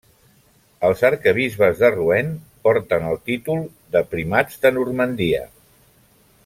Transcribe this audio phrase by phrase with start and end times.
[0.87, 2.33] Els arquebisbes de Rouen
[2.67, 3.63] porten el títol
[3.97, 5.47] de primats de Normandia.